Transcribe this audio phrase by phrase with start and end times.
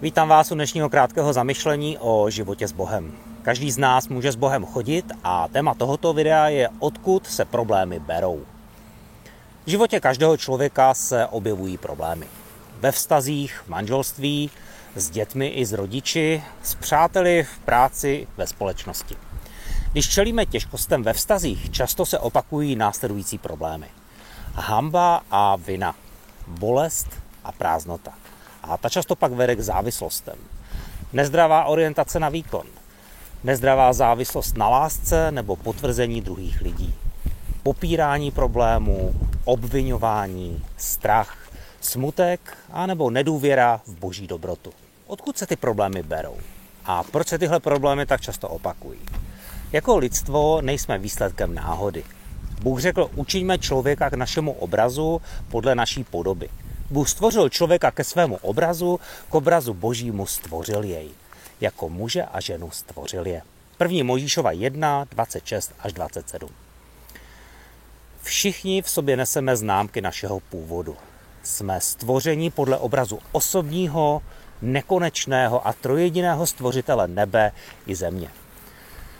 [0.00, 3.12] Vítám vás u dnešního krátkého zamyšlení o životě s Bohem.
[3.42, 7.98] Každý z nás může s Bohem chodit a téma tohoto videa je odkud se problémy
[7.98, 8.44] berou.
[9.66, 12.26] V životě každého člověka se objevují problémy.
[12.80, 14.50] Ve vztazích, v manželství,
[14.96, 19.16] s dětmi i s rodiči, s přáteli, v práci, ve společnosti.
[19.92, 23.86] Když čelíme těžkostem ve vztazích, často se opakují následující problémy.
[24.54, 25.94] Hamba a vina,
[26.46, 27.08] bolest
[27.44, 28.12] a prázdnota.
[28.68, 30.36] A ta často pak vede k závislostem.
[31.12, 32.66] Nezdravá orientace na výkon,
[33.44, 36.94] nezdravá závislost na lásce nebo potvrzení druhých lidí.
[37.62, 41.48] Popírání problémů, obvinování, strach,
[41.80, 42.40] smutek
[42.72, 44.70] a nebo nedůvěra v boží dobrotu.
[45.06, 46.36] Odkud se ty problémy berou?
[46.84, 48.98] A proč se tyhle problémy tak často opakují?
[49.72, 52.04] Jako lidstvo nejsme výsledkem náhody.
[52.62, 56.48] Bůh řekl, učiňme člověka k našemu obrazu podle naší podoby.
[56.90, 59.00] Bůh stvořil člověka ke svému obrazu,
[59.30, 61.10] k obrazu božímu stvořil jej.
[61.60, 63.42] Jako muže a ženu stvořil je.
[63.78, 66.50] První Mojžíšova 1, 26 až 27.
[68.22, 70.96] Všichni v sobě neseme známky našeho původu.
[71.42, 74.22] Jsme stvoření podle obrazu osobního,
[74.62, 77.52] nekonečného a trojediného stvořitele nebe
[77.86, 78.30] i země.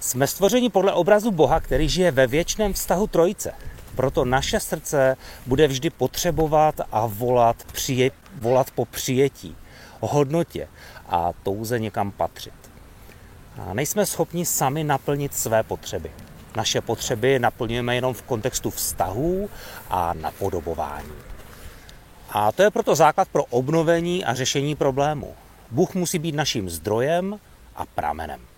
[0.00, 3.52] Jsme stvoření podle obrazu Boha, který žije ve věčném vztahu Trojice.
[3.96, 9.56] Proto naše srdce bude vždy potřebovat a volat, přije, volat po přijetí,
[10.00, 10.68] hodnotě
[11.08, 12.54] a touze někam patřit.
[13.58, 16.10] A nejsme schopni sami naplnit své potřeby.
[16.56, 19.50] Naše potřeby naplňujeme jenom v kontextu vztahů
[19.90, 21.12] a napodobování.
[22.30, 25.34] A to je proto základ pro obnovení a řešení problému.
[25.70, 27.40] Bůh musí být naším zdrojem
[27.76, 28.49] a pramenem.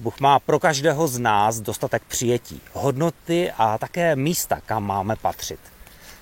[0.00, 5.60] Bůh má pro každého z nás dostatek přijetí, hodnoty a také místa, kam máme patřit.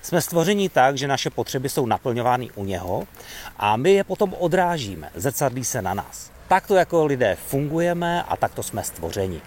[0.01, 3.07] Jsme stvoření tak, že naše potřeby jsou naplňovány u něho
[3.57, 6.31] a my je potom odrážíme, zrcadlí se na nás.
[6.47, 9.41] Takto jako lidé fungujeme a takto jsme stvořeni.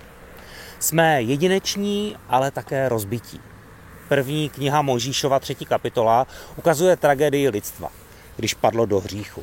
[0.78, 3.40] Jsme jedineční, ale také rozbití.
[4.08, 6.27] První kniha Možíšova, třetí kapitola,
[6.57, 7.89] ukazuje tragédii lidstva,
[8.36, 9.42] když padlo do hříchu.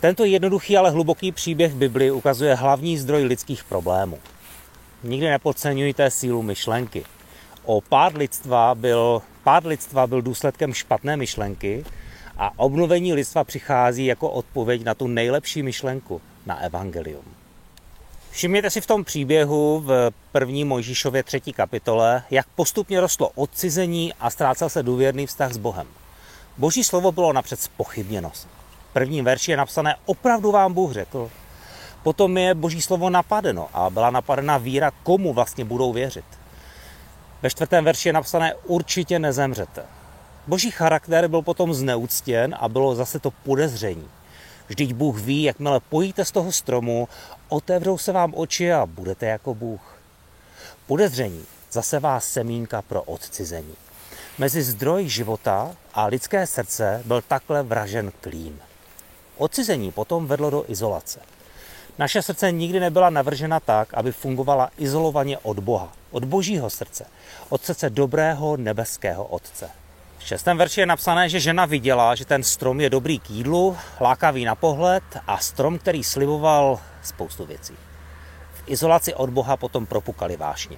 [0.00, 4.18] Tento jednoduchý, ale hluboký příběh v Biblii ukazuje hlavní zdroj lidských problémů.
[5.02, 7.04] Nikdy nepodceňujte sílu myšlenky.
[7.64, 11.84] O pád lidstva byl, pád lidstva byl důsledkem špatné myšlenky
[12.36, 17.24] a obnovení lidstva přichází jako odpověď na tu nejlepší myšlenku, na evangelium.
[18.30, 24.30] Všimněte si v tom příběhu v první Mojžíšově třetí kapitole, jak postupně rostlo odcizení a
[24.30, 25.86] ztrácel se důvěrný vztah s Bohem.
[26.58, 28.32] Boží slovo bylo napřed spochybněno
[28.92, 31.30] prvním verši je napsané, opravdu vám Bůh řekl.
[32.02, 36.24] Potom je boží slovo napadeno a byla napadena víra, komu vlastně budou věřit.
[37.42, 39.82] Ve čtvrtém verši je napsané, určitě nezemřete.
[40.46, 44.08] Boží charakter byl potom zneuctěn a bylo zase to podezření.
[44.68, 47.08] Vždyť Bůh ví, jakmile pojíte z toho stromu,
[47.48, 49.98] otevřou se vám oči a budete jako Bůh.
[50.86, 53.74] Podezření zase vás semínka pro odcizení.
[54.38, 58.60] Mezi zdroj života a lidské srdce byl takhle vražen klín.
[59.38, 61.20] Odcizení potom vedlo do izolace.
[61.98, 67.06] Naše srdce nikdy nebyla navržena tak, aby fungovala izolovaně od Boha, od Božího srdce,
[67.48, 69.70] od srdce dobrého nebeského Otce.
[70.18, 73.76] V šestém verši je napsané, že žena viděla, že ten strom je dobrý k jídlu,
[74.00, 77.74] lákavý na pohled a strom, který sliboval spoustu věcí.
[78.54, 80.76] V izolaci od Boha potom propukali vášně.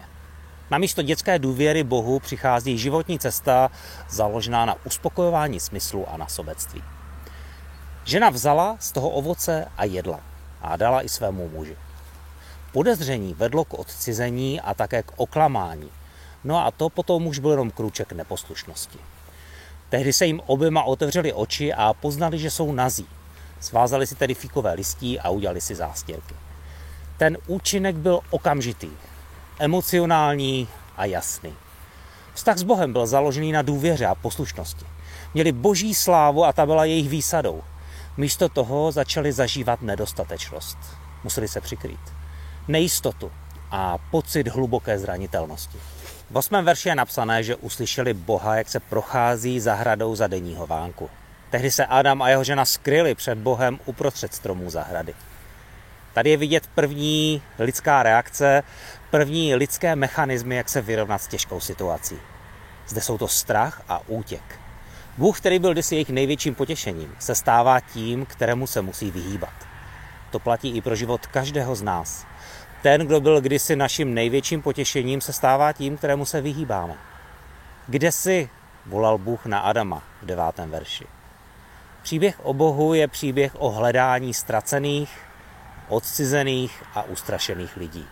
[0.70, 3.70] Na místo dětské důvěry Bohu přichází životní cesta
[4.10, 6.82] založená na uspokojování smyslu a na sobectví.
[8.04, 10.20] Žena vzala z toho ovoce a jedla
[10.62, 11.76] a dala i svému muži.
[12.72, 15.90] Podezření vedlo k odcizení a také k oklamání.
[16.44, 18.98] No a to potom už byl jenom krůček neposlušnosti.
[19.88, 23.06] Tehdy se jim oběma otevřeli oči a poznali, že jsou nazí.
[23.60, 26.34] Svázali si tedy fíkové listí a udělali si zástěrky.
[27.18, 28.90] Ten účinek byl okamžitý,
[29.58, 31.54] emocionální a jasný.
[32.34, 34.86] Vztah s Bohem byl založený na důvěře a poslušnosti.
[35.34, 37.62] Měli boží slávu a ta byla jejich výsadou.
[38.16, 40.78] Místo toho začali zažívat nedostatečnost.
[41.24, 42.00] Museli se přikrýt.
[42.68, 43.32] Nejistotu
[43.70, 45.78] a pocit hluboké zranitelnosti.
[46.30, 51.10] V osmém verši je napsané, že uslyšeli Boha, jak se prochází zahradou za denního vánku.
[51.50, 55.14] Tehdy se Adam a jeho žena skryli před Bohem uprostřed stromů zahrady.
[56.12, 58.62] Tady je vidět první lidská reakce,
[59.10, 62.18] první lidské mechanismy, jak se vyrovnat s těžkou situací.
[62.88, 64.60] Zde jsou to strach a útěk.
[65.20, 69.52] Bůh, který byl kdysi jejich největším potěšením, se stává tím, kterému se musí vyhýbat.
[70.30, 72.26] To platí i pro život každého z nás.
[72.82, 76.94] Ten, kdo byl kdysi naším největším potěšením, se stává tím, kterému se vyhýbáme.
[77.86, 78.48] Kde jsi?
[78.86, 81.06] volal Bůh na Adama v devátém verši.
[82.02, 85.18] Příběh o Bohu je příběh o hledání ztracených,
[85.88, 88.06] odcizených a ustrašených lidí.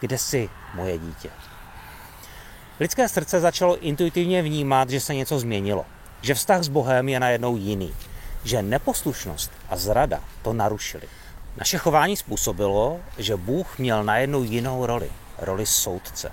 [0.00, 1.30] Kde jsi, moje dítě?
[2.80, 5.86] Lidské srdce začalo intuitivně vnímat, že se něco změnilo,
[6.22, 7.94] že vztah s Bohem je najednou jiný,
[8.44, 11.08] že neposlušnost a zrada to narušili.
[11.56, 16.32] Naše chování způsobilo, že Bůh měl najednou jinou roli, roli soudce.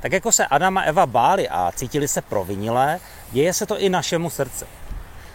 [0.00, 3.00] Tak jako se Adam a Eva báli a cítili se provinilé,
[3.32, 4.64] děje se to i našemu srdci.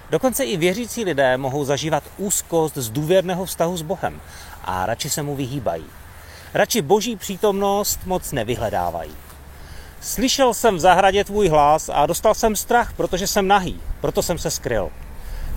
[0.10, 4.22] Dokonce i věřící lidé mohou zažívat úzkost z důvěrného vztahu s Bohem
[4.64, 5.86] a radši se mu vyhýbají.
[6.54, 9.12] Radši boží přítomnost moc nevyhledávají.
[10.04, 14.38] Slyšel jsem v zahradě tvůj hlas a dostal jsem strach, protože jsem nahý, proto jsem
[14.38, 14.90] se skryl.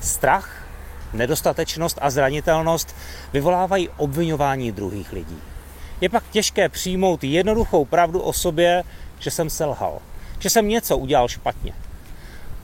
[0.00, 0.66] Strach,
[1.12, 2.96] nedostatečnost a zranitelnost
[3.32, 5.38] vyvolávají obvinování druhých lidí.
[6.00, 8.84] Je pak těžké přijmout jednoduchou pravdu o sobě,
[9.18, 9.98] že jsem selhal,
[10.38, 11.72] že jsem něco udělal špatně.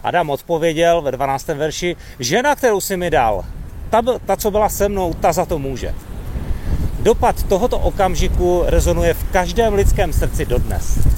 [0.02, 1.48] Adam odpověděl ve 12.
[1.48, 3.44] verši, žena, kterou si mi dal,
[3.90, 5.94] ta, ta, co byla se mnou, ta za to může.
[7.00, 11.12] Dopad tohoto okamžiku rezonuje v každém lidském srdci dodnes.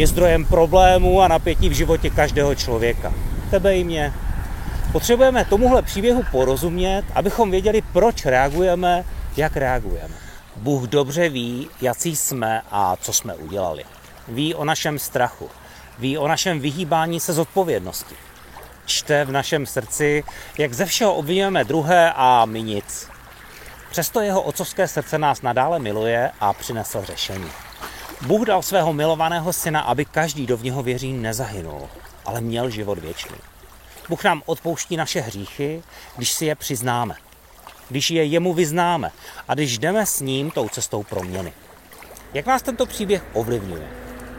[0.00, 3.12] Je zdrojem problémů a napětí v životě každého člověka.
[3.50, 4.12] Tebe i mě.
[4.92, 9.04] Potřebujeme tomuhle příběhu porozumět, abychom věděli, proč reagujeme,
[9.36, 10.14] jak reagujeme.
[10.56, 13.84] Bůh dobře ví, jaký jsme a co jsme udělali.
[14.28, 15.50] Ví o našem strachu.
[15.98, 18.14] Ví o našem vyhýbání se z odpovědnosti.
[18.84, 20.24] Čte v našem srdci,
[20.58, 23.08] jak ze všeho obvinujeme druhé a my nic.
[23.90, 27.50] Přesto jeho otcovské srdce nás nadále miluje a přinesl řešení.
[28.26, 31.88] Bůh dal svého milovaného syna, aby každý, kdo v něho věří, nezahynul,
[32.24, 33.36] ale měl život věčný.
[34.08, 35.82] Bůh nám odpouští naše hříchy,
[36.16, 37.14] když si je přiznáme,
[37.88, 39.10] když je jemu vyznáme
[39.48, 41.52] a když jdeme s ním tou cestou proměny.
[42.34, 43.88] Jak nás tento příběh ovlivňuje?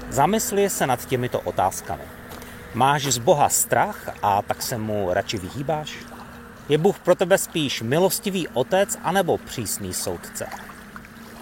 [0.09, 2.03] Zamysli se nad těmito otázkami.
[2.73, 5.93] Máš z Boha strach a tak se mu radši vyhýbáš?
[6.69, 10.47] Je Bůh pro tebe spíš milostivý otec anebo přísný soudce?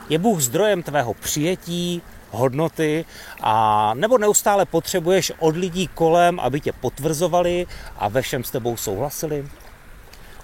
[0.10, 2.02] Je Bůh zdrojem tvého přijetí,
[2.32, 3.06] hodnoty
[3.42, 7.68] a nebo neustále potřebuješ od lidí kolem, aby tě potvrzovali
[7.98, 9.48] a ve všem s tebou souhlasili?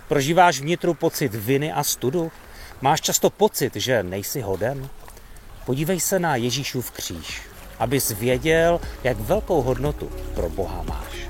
[0.07, 2.31] Prožíváš vnitru pocit viny a studu?
[2.81, 4.89] Máš často pocit, že nejsi hoden?
[5.65, 7.41] Podívej se na Ježíšův kříž,
[7.79, 11.27] abys věděl, jak velkou hodnotu pro Boha máš.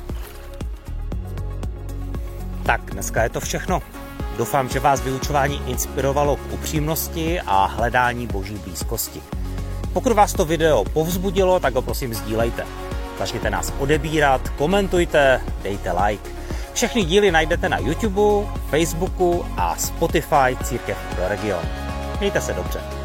[2.66, 3.82] Tak, dneska je to všechno.
[4.38, 9.22] Doufám, že vás vyučování inspirovalo k upřímnosti a hledání boží blízkosti.
[9.94, 12.66] Pokud vás to video povzbudilo, tak ho prosím sdílejte.
[13.20, 16.30] Začněte nás odebírat, komentujte, dejte like.
[16.74, 21.64] Všechny díly najdete na YouTube, Facebooku a Spotify Církev pro region.
[22.20, 23.05] Mějte se dobře.